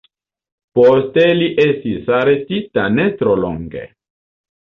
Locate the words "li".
1.41-1.49